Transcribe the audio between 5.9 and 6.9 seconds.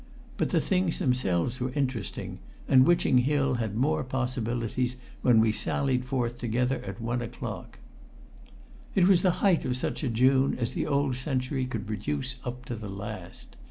forth together